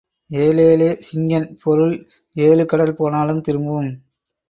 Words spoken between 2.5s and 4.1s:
கடல் போனாலும் திரும்பும்.